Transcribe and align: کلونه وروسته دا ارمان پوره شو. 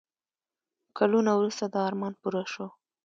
کلونه 0.97 1.31
وروسته 1.39 1.65
دا 1.73 1.79
ارمان 1.89 2.13
پوره 2.21 2.43
شو. 2.53 2.67